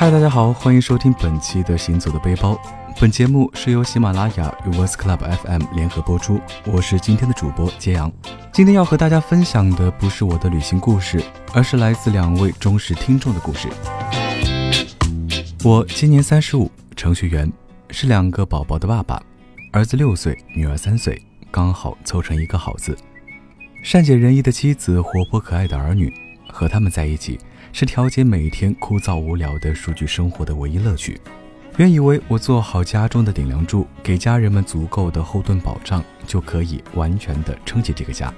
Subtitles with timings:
[0.00, 2.54] 嗨，大家好，欢迎收听本期的《行走的背包》。
[2.98, 6.40] 本节目是由喜马拉雅与 Voice Club FM 联合播出。
[6.64, 8.10] 我是今天的主播揭阳。
[8.50, 13.68] 今天要和大家分享的不是我的旅行故事，而是来自两位忠实听众的故事。
[15.62, 17.52] 我今年三十五，程序员，
[17.90, 19.22] 是两个宝宝的爸爸，
[19.70, 21.20] 儿子六岁，女儿三岁，
[21.50, 22.96] 刚好凑成一个好字。
[23.84, 26.10] 善解人意的妻子，活泼可爱的儿女，
[26.48, 27.38] 和他们在一起。
[27.72, 31.20] 是调节每天枯燥无聊的数据生活的唯一乐趣。
[31.76, 38.32] 原以为我做好家中的顶梁柱，给家人们足够的后盾保障，就可以完全的撑起这个家。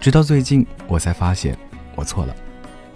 [0.00, 1.56] 直到最近，我才发现
[1.94, 2.34] 我错了。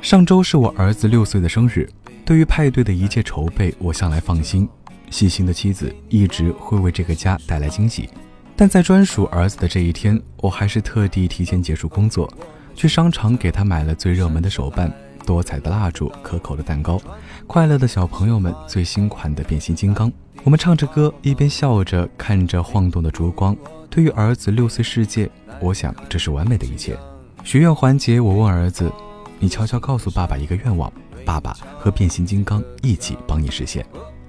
[0.00, 1.88] 上周是我儿子六岁的生日，
[2.24, 4.68] 对于派对的一切筹备，我向来放心。
[5.10, 8.08] 细心的妻子一直会为这个家带来惊喜，
[8.56, 12.28] 但在专属儿子的这一天，我还是特地提前结束工作，
[12.74, 14.92] 去商场给他买了最热门的手办。
[15.24, 17.00] 多彩的蜡烛，可口的蛋糕，
[17.46, 20.10] 快乐的小朋友们，最新款的变形金刚。
[20.44, 23.56] 我们唱着歌，一边笑着看着晃动的烛光。
[23.88, 25.30] 对于儿子六岁世界，
[25.60, 26.96] 我想这是完美的一切。
[27.42, 28.92] 许愿环节，我问儿子
[29.38, 30.92] ：“你悄悄告诉爸爸一个愿望，
[31.24, 33.84] 爸爸和变形金刚一起帮你实现。”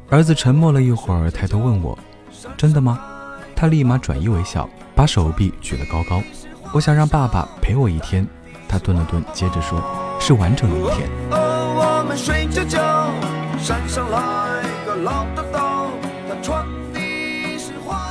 [0.09, 1.97] 儿子沉默了一会儿，抬头问我
[2.55, 2.99] ：“真的吗？”
[3.55, 6.21] 他立马转移为笑，把手臂举得高高。
[6.73, 8.27] 我想让爸爸陪我一天。
[8.67, 10.04] 他顿了顿，接着说。
[10.27, 11.07] 是完整的一天。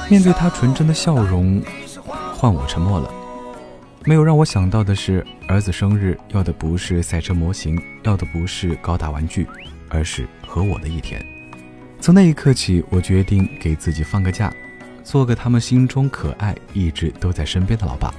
[0.08, 1.60] 面对他纯真的笑容，
[2.32, 3.12] 换我沉默了。
[4.04, 9.44] 没有让我想到的是，儿子生日要的不是赛车模型，要的不是高达玩具，
[9.88, 11.20] 而是和我的一天。
[12.00, 14.54] 从那一刻起，我决定给自己放个假，
[15.02, 18.14] 做个他们心中可爱、一直都在身边的老爸。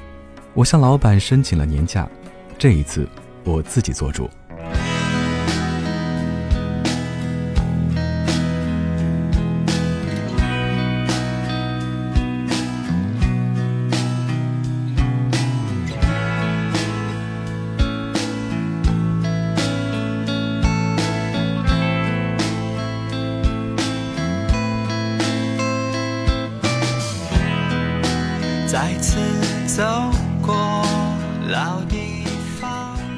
[0.53, 2.05] 我向老板申请了年假，
[2.57, 3.07] 这一次。
[3.45, 4.29] 我自己做主。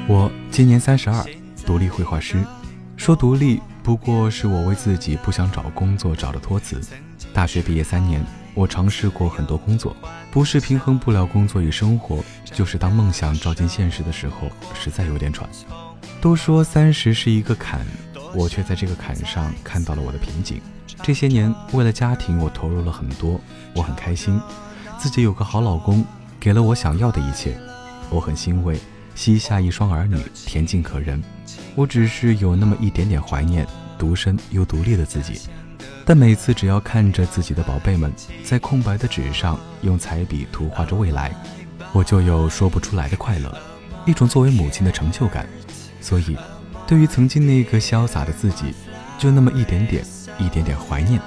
[0.08, 1.22] 我今年三十二，
[1.66, 2.42] 独立绘画师。
[2.96, 6.80] 说独立，不过是我为自己不想找工作找的托词。
[7.34, 8.24] 大学毕业三年，
[8.54, 9.94] 我尝试过很多工作，
[10.30, 15.46] 不是平衡不了工作与生活，就是当梦想照进现实的时候，实在有点喘。
[16.22, 17.84] 都说三十是一个坎，
[18.34, 20.58] 我却在这个坎上看到了我的瓶颈。
[21.02, 23.38] 这些年，为了家庭，我投入了很多，
[23.74, 24.40] 我很开心，
[24.98, 26.02] 自己有个好老公，
[26.40, 27.58] 给了我想要的一切，
[28.08, 28.80] 我很欣慰。
[29.18, 31.20] 膝下一双儿女，恬静可人。
[31.74, 33.66] 我只是有那么一点点怀念
[33.98, 35.40] 独身又独立的自己。
[36.04, 38.12] 但每次只要看着自己的宝贝们
[38.44, 41.32] 在空白的纸上用彩笔涂画着未来，
[41.92, 43.52] 我就有说不出来的快乐，
[44.06, 45.44] 一种作为母亲的成就感。
[46.00, 46.36] 所以，
[46.86, 48.72] 对于曾经那个潇洒的自己，
[49.18, 50.04] 就那么一点点、
[50.38, 51.20] 一点点怀念。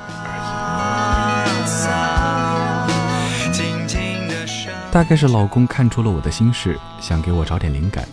[4.92, 8.06] 大概是老公看出了我的心事，想给我找点灵感，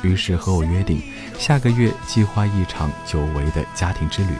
[0.00, 1.02] 于是和我约定
[1.38, 4.30] 下个月计划一场久违的家庭之旅。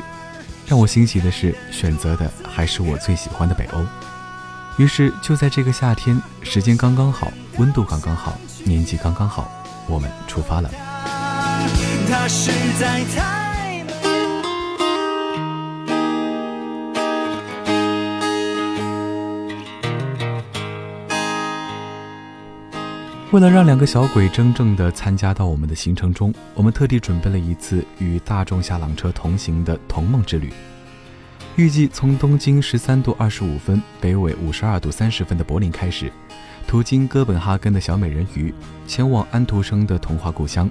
[0.67, 3.85] 让我欣喜的是，选择的还是我最喜欢的北欧。
[4.79, 9.53] 于是就在这个夏天，时间刚刚好，温度刚刚好，年纪刚刚好，
[9.87, 10.71] 我们出发了。
[23.33, 30.53] 为了让两个小鬼真正的参加到我们的行程中，我们特地准备了一次与大众下缆车同行的童梦之旅。
[31.57, 36.13] 预计从东经十三度二十五分、北纬五十二度三十分的柏林开始，
[36.67, 38.53] 途经哥本哈根的小美人鱼，
[38.87, 40.71] 前往安徒生的童话故乡，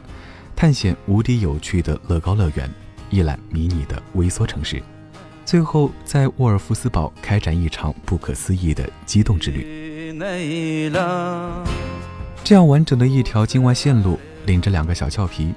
[0.55, 2.69] 探险无敌有趣的乐高乐园，
[3.09, 4.79] 一览迷你的微缩城市，
[5.45, 10.11] 最后在沃尔夫斯堡开展一场不可思议的激动之旅。
[12.43, 15.53] 这样完整的一条境外线路，领着两个小俏皮。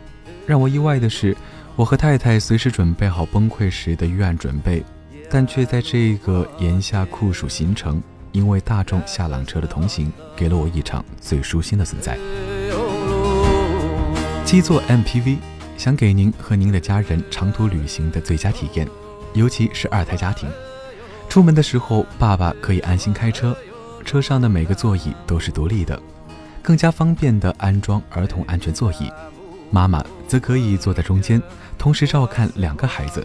[0.47, 1.37] 让我意外的是，
[1.75, 4.85] 我和太太随时准备好崩溃时的预案准备，
[5.31, 8.03] 但却在这个炎夏酷暑行程，
[8.33, 12.19] 因为大众下缆车的同行，给了我一场最舒心的存在。
[14.45, 15.39] 七座 MPV，
[15.79, 18.87] 想给您和您的家人长途旅行的最佳体验，
[19.33, 20.49] 尤其是二胎家庭。
[21.31, 23.57] 出门的时候，爸爸可以安心开车，
[24.05, 26.01] 车上的每个座椅都是独立的。
[26.65, 29.13] 更加方便地安装儿童安全座椅，
[29.71, 31.41] 妈妈则可以坐在中间，
[31.77, 33.25] 同时照看两个孩子。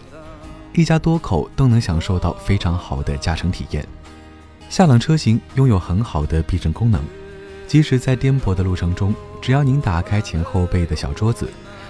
[0.74, 3.82] 一家多口都能享受到非常好的驾乘体验。
[4.68, 7.00] 夏朗车型拥有很好的避震功能，
[7.66, 11.48] 即使在颠簸的路程中，只要您打开前后背的小桌子，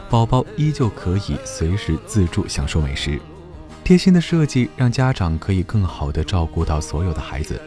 [0.08, 3.20] 宝宝依旧可以随时自助享受美食。
[3.82, 7.60] 贴心的设计让家长可以更好地照顾到所有的孩子。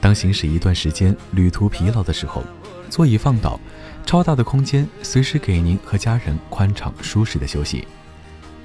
[0.00, 2.42] 当行驶一段时间，旅途疲劳的时候，
[2.90, 3.58] 座椅放倒，
[4.04, 7.86] 超大的空间随时给您和家人宽敞舒适的休息。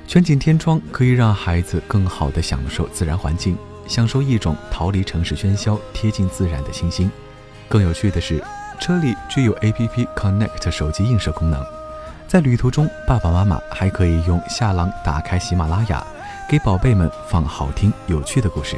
[0.07, 3.55] 全景天窗可以让孩子更好地享受自然环境，
[3.87, 7.09] 享受一种逃离城市喧嚣、贴近自然的清新。
[7.69, 8.43] 更有趣的是，
[8.79, 11.63] 车里具有 APP Connect 手机映射功能，
[12.27, 16.05] 在旅途中，爸爸妈妈还可以用夏朗打开喜马拉雅，
[16.49, 18.75] 给宝贝们放好听有趣的故事。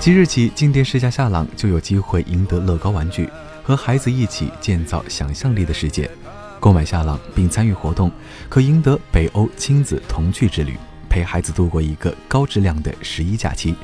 [0.00, 3.28] 即日起，进店试驾夏朗就有机会赢得乐高玩具，
[3.62, 6.10] 和孩子一起建造想象力的世界。
[6.58, 8.10] 购买夏朗并参与活动，
[8.48, 10.78] 可赢得北欧亲子童趣之旅，
[11.10, 13.74] 陪孩子度过一个高质量的十一假期。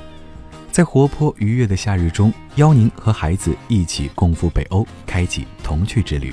[0.72, 6.32] 在活泼愉悦的夏日中，邀您和孩子一起共赴北欧，开启童趣之旅。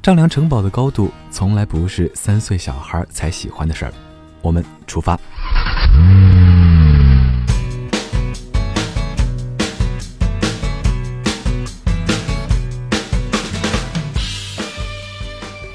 [0.00, 3.92] 丈量城堡的高度，从来不是三岁小孩才喜欢的事儿。
[4.42, 5.18] 我们出发。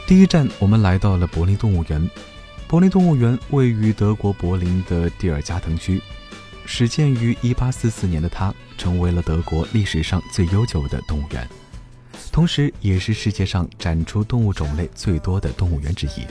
[0.07, 2.09] 第一站，我们来到了柏林动物园。
[2.67, 5.99] 柏林动物园位于德国柏林的蒂尔加滕区，
[6.63, 11.49] 始建于1844年的它，成为了德国历史上最悠久的动物园，
[12.31, 16.27] 同时也是世界上展出动物种类最多的动物园之一。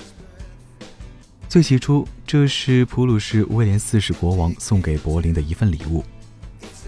[1.49, 6.05] 最起初，这是普鲁士威廉四世国王送给柏林的一份礼物。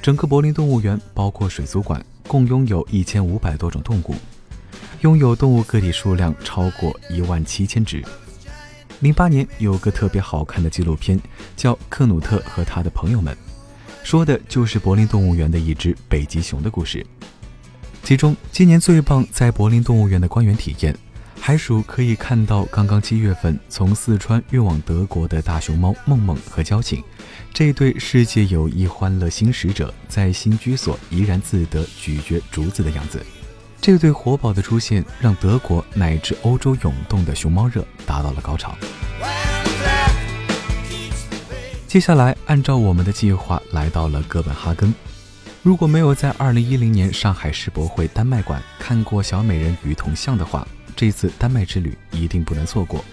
[0.01, 4.15] 整个柏林动物园包括水族馆，共拥有一千五百多种动物。
[5.01, 8.03] 拥有动物个体数量超过一万七千只。
[9.01, 11.21] 零八年有个特别好看的纪录片，
[11.55, 13.35] 叫《克努特和他的朋友们》，
[14.03, 17.05] 说的就是柏林动物园的一只北极熊的故事。
[18.03, 20.97] 其中，今年最棒在柏林动物园的观园体验，
[21.39, 27.03] 还属可以看到刚刚七月份从四川运往德国的大熊猫梦梦和交警
[27.53, 33.21] 这对世界友谊欢乐新使者在新居所怡然自得咀嚼竹子的样子。
[33.87, 38.77] 这对活宝的出现，让德国乃至欧洲涌动的熊猫热达到了高潮。
[41.87, 44.93] 接下来，按照我们的计划来到了哥本哈根。
[45.63, 50.67] 如果没有在2010年上海世博会丹麦馆看过小美人鱼铜像的话，
[50.97, 53.05] 这次丹麦之旅一定不能错过。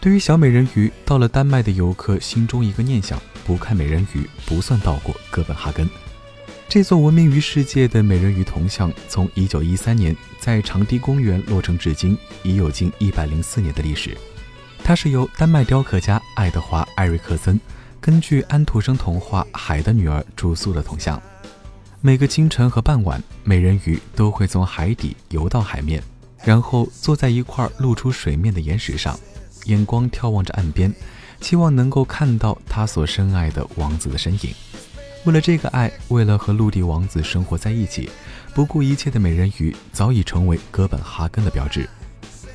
[0.00, 5.90] 对于小美人鱼，到了丹麦的游客心中一个念想：不看美人鱼不算到过哥本哈根。
[6.70, 14.16] 这座闻名于世界的美人鱼铜像，从1913年在长堤公园落成至今，已有近104年的历史。
[14.84, 17.60] 它是由丹麦雕刻家爱德华·艾瑞克森
[18.00, 21.20] 根据安徒生童话《海的女儿》铸塑的铜像。
[22.00, 26.00] 每个清晨和傍晚，美人鱼都会从海底游到海面，
[26.44, 29.18] 然后坐在一块露出水面的岩石上，
[29.64, 30.94] 眼光眺望着岸边，
[31.40, 34.54] 期望能够看到她所深爱的王子的身影。
[35.24, 38.08] 为了这个爱，为了和陆地王子生活在一起，
[38.54, 41.86] 不顾一切的美人鱼早已成为哥本哈根的标志。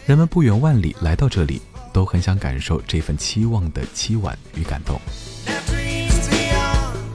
[0.08, 1.62] 人们不远万里来到这里，
[1.94, 5.00] 都很想感受这份期望的凄婉与感动。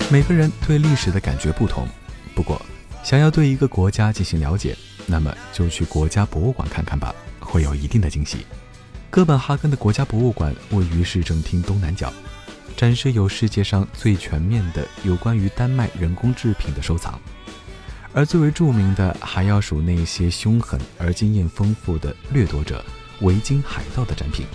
[0.08, 1.84] 每个人对历史的感觉不同，
[2.32, 2.60] 不过
[3.02, 8.46] 想要对一个国家进行了解，那么就去国家博物馆看看吧，会有一定的惊喜。
[9.10, 12.12] 哥本哈根的国家博物馆位于市政厅东南角。
[12.80, 17.20] 展示有世界上最全面的有关于丹麦人工制品的收藏，
[18.14, 22.82] 而最为著名的还要数那些凶狠而经验丰富的掠夺者——
[23.20, 24.46] 维京海盗的展品，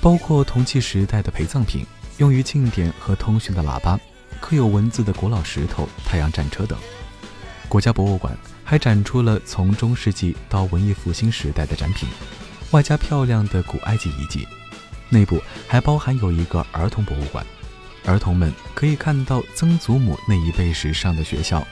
[0.00, 1.84] 包括铜器时代的陪葬品、
[2.16, 4.00] 用于庆典和通讯的喇叭、
[4.40, 6.78] 刻有文字的古老石头、太阳战车等。
[7.68, 12.08] 国家博物馆还展出了从中世纪到文艺复兴时代的展品，
[12.70, 14.48] 外加漂亮的古埃及遗迹。
[15.10, 17.44] 内部还包含有一个儿童博物馆，
[18.06, 21.66] 儿童们可以看到曾祖母那一辈时上的学校，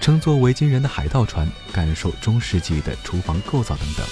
[0.00, 4.06] 乘坐维京人的海盗船，感受中世纪的厨房构造等等。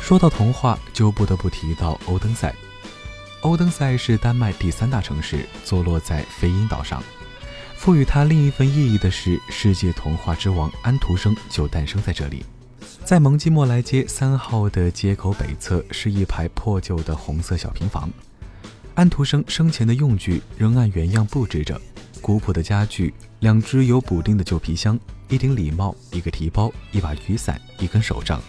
[0.00, 2.54] 说到童话，就不得不提到欧登塞。
[3.40, 7.02] 欧登塞是丹麦第三大城市，坐落在飞鹰岛上。
[7.74, 12.44] 赋予它另一份意义的是，世界童话之王安徒生就诞生在这里。
[13.04, 18.08] 在蒙基莫莱街三号的街口北侧是一排破旧的红色小平房，
[18.94, 21.78] 安徒生生前的用具仍按原样布置着，
[22.22, 28.40] 古朴的家具，两只有补丁的旧皮箱，一顶礼帽，一个提包，一把雨伞，一根手杖，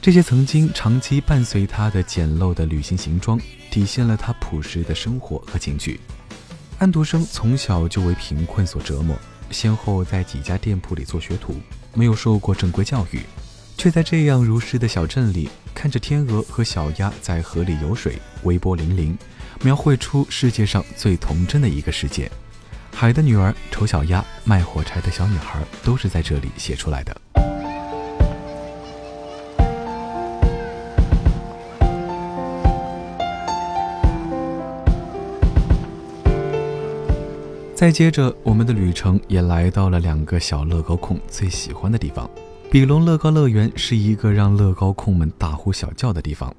[0.00, 3.38] 这些曾经长期伴随他的简陋的旅行行装，
[3.70, 6.00] 体现了他朴实的生活和情趣。
[6.78, 9.14] 安徒生从小就为贫困所折磨，
[9.50, 11.56] 先后在几家店铺里做学徒，
[11.92, 13.20] 没有受过正规教育，
[13.78, 19.16] 却在这样如诗的小镇里，看着天鹅和小鸭在河里游水，微波粼粼，
[19.62, 22.28] 描绘出世界上最童真的一个世界。
[22.92, 27.16] 海的女儿、丑小鸭、卖火柴的小女孩，都是在这里写出来的。
[37.76, 42.28] 再接着，我们的旅程也来到了两个小乐高控最喜欢的地方。
[42.70, 46.54] 比隆乐高乐园是一个让乐高控们大呼小叫的地方。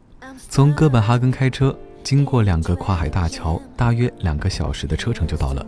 [0.49, 5.63] 从哥本哈根开车，经过两个跨海大桥，大约两个小时的车程就到了。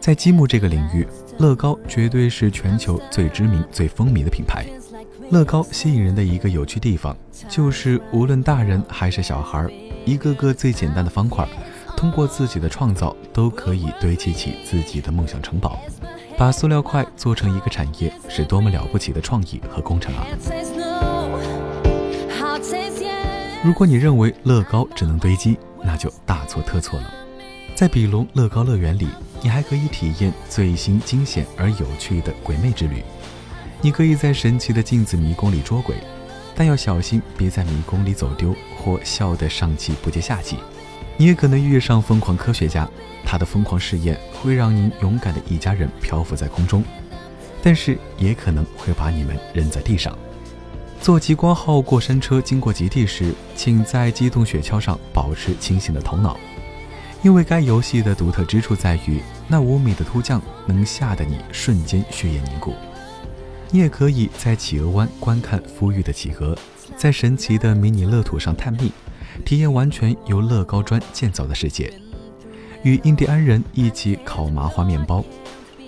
[0.00, 1.04] 在积木这个领域，
[1.38, 4.64] 乐高绝对是全球最知名、最风靡的品牌。
[5.30, 7.16] 乐高吸引人的一个有趣地方，
[7.48, 9.68] 就是无论大人还是小孩，
[10.04, 11.44] 一个个最简单的方块。
[11.96, 15.80] 通过自己的创造，都可以堆砌起自己的梦想城堡。
[16.38, 20.26] 把塑料块做成一个产业，是多么了不起的创意和工程啊！
[23.64, 27.10] 如果你认为乐高只能堆积，那就大错特错了。
[27.74, 29.08] 在比龙乐高乐园里，
[29.40, 33.02] 你还可以体验最新惊险而有趣的鬼魅之旅。
[33.80, 35.96] 你可以在神奇的镜子迷宫里捉鬼，
[36.54, 40.58] 但要小心别在迷宫里走丢或笑得上气不接下气。
[41.18, 42.88] 你也可能遇上疯狂科学家，
[43.24, 46.84] 他的疯狂试验会让您勇敢的一家人漂浮在空中，
[47.62, 50.16] 但是也可能会把你们扔在地上。
[51.00, 56.36] 坐极光号过山车经过极地时，请在机动雪橇上保持清醒的头脑，
[57.22, 62.74] 因为该游戏的独特之处在于那五米的突降能吓得你瞬间血液凝固。
[63.70, 66.56] 你也可以在企鹅湾观看孵育的企鹅，
[66.96, 68.92] 在神奇的迷你乐土上探秘。
[69.44, 71.92] 体验完全由乐高砖建造的世界，
[72.82, 75.24] 与印第安人一起烤麻花面包。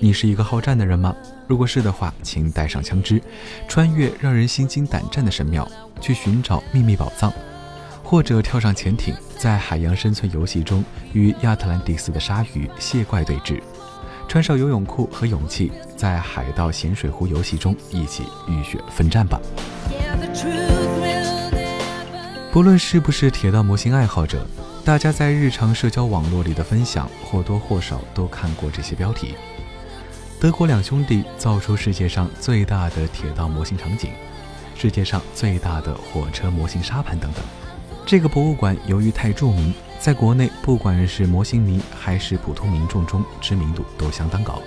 [0.00, 1.14] 你是一个好战的人吗？
[1.48, 3.20] 如果是的话，请带上枪支，
[3.66, 5.68] 穿越让人心惊胆战的神庙，
[6.00, 7.32] 去寻找秘密宝藏，
[8.04, 13.60] 或者跳上潜艇，在海洋生存游戏中与亚特兰蒂斯的鲨鱼、蟹怪对峙。
[14.28, 19.40] 穿上游泳裤和勇气，在海盗咸水湖游戏中一起浴血奋战吧。
[22.50, 24.46] 不论是不是铁道模型爱好者，
[24.82, 29.34] 大家在日常社交网络里的分享或多或少都看过这些标题：
[30.40, 34.12] 德国两兄弟造出世界上最大的铁道模型场景，
[34.74, 37.44] 世界上最大的火车模型沙盘等等。
[38.06, 44.62] 这个博物馆由于太著名，在国内不管是模型迷还是普通民众中知名度都相当高。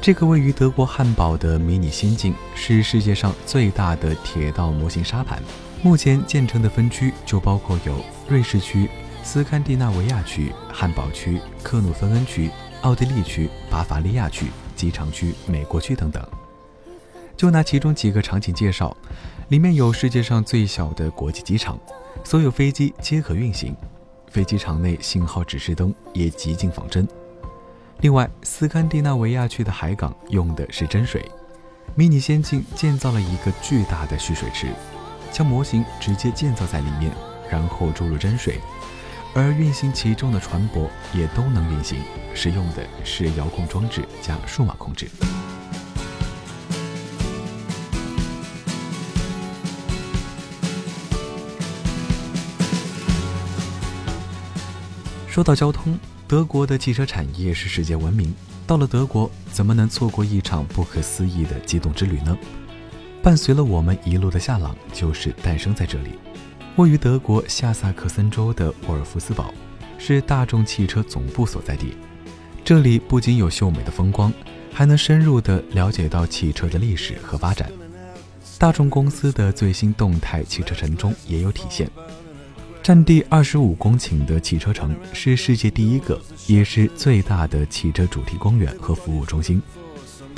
[0.00, 5.42] 这个位于德国汉堡的迷你仙境是世界上最大的铁道模型沙盘。
[5.80, 8.90] 目前建成的分区就包括有瑞士区、
[9.22, 12.50] 斯堪的纳维亚区、汉堡区、克努芬恩区、
[12.82, 16.26] 奥地利区、巴伐利亚区、机场区、美国区等等。
[17.36, 18.94] 就拿其中几个场景介绍，
[19.48, 21.78] 里面有世界上最小的国际机场，
[22.24, 23.76] 所有飞机皆可运行，
[24.26, 27.06] 飞机场内信号指示灯也极尽仿真。
[28.00, 31.24] 另外，斯堪的纳维亚区的海港用的是真水，
[31.94, 34.66] 迷你仙境建造了一个巨大的蓄水池。
[35.32, 37.12] 将模型直接建造在里面，
[37.50, 38.60] 然后注入真水，
[39.34, 41.98] 而运行其中的船舶也都能运行，
[42.34, 45.08] 使用的是遥控装置加数码控制。
[55.28, 58.34] 说到交通，德国的汽车产业是世界闻名，
[58.66, 62.36] 到了德国，怎么能错过一场不可思议的机动之旅呢？
[63.22, 66.10] 伴随了我们一路的夏朗，就是诞生在这里。
[66.76, 69.52] 位于德国下萨克森州的沃尔夫斯堡，
[69.98, 71.94] 是大众汽车总部所在地。
[72.64, 74.32] 这里不仅有秀美的风光，
[74.72, 77.70] 还能深入地了解到汽车的历史和发展。
[78.58, 81.90] 大众公司的最新动态汽车城中也有体现。
[82.82, 89.60] 占地二十五公顷的汽车城，是世界第一个，也是最大的汽车主题公园和服务中心。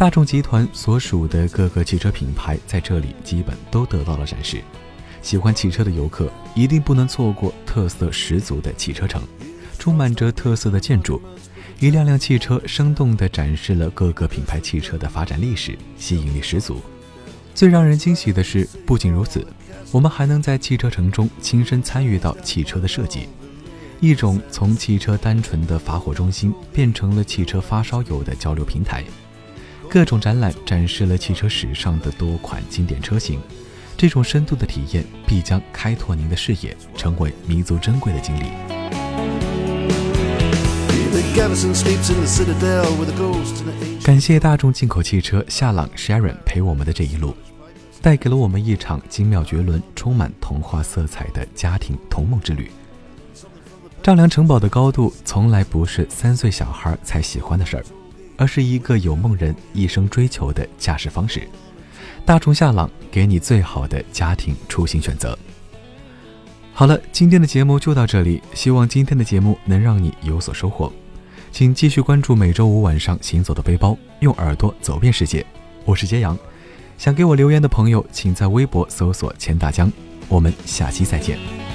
[0.00, 4.62] 大众集团所属的各个汽车品牌在这里基本都得到了展示。
[5.20, 9.22] 喜欢汽车的游客一定不能错过特色十足的汽车城，
[9.78, 11.20] 充满着特色的建筑，
[11.80, 16.80] 一辆辆汽车生动地展示了各个品牌汽车的发展历史，吸引力十足。
[17.54, 19.46] 最让人惊喜的是，不仅如此，
[19.92, 23.28] 我们还能在汽车城中亲身参与到汽车的设计，
[24.00, 29.04] 一种从汽车单纯的发货中心变成了汽车发烧友的交流平台。
[29.90, 33.40] 各种展览展示了汽车史上的多款经典车型，
[33.96, 38.44] 这种深度的体验必将开拓您的视野，成为弥足珍贵的经历。
[44.04, 47.34] 感谢大众进口汽车夏朗 Sharon 陪我们的这一路，
[48.00, 52.70] 带给了我们一场精妙绝伦、充满童话色彩的家庭童梦之旅。
[54.04, 57.84] 丈量城堡的高度，从来不是三岁小孩才喜欢的事儿，
[58.40, 61.46] 而是一个有梦人一生追求的驾驶方式。
[62.24, 65.38] 大众夏朗给你最好的家庭出行选择。
[66.72, 70.90] 好了，今天的节目就到这里，希望今天的节目能让你有所收获。
[71.52, 75.44] 请继续关注每周五晚上《行走的背包》，用耳朵走遍世界。
[75.84, 76.38] 我是揭阳，
[76.96, 79.92] 想给我留言的朋友，请在微博搜索“钱大江”。
[80.28, 81.69] 我们下期再见。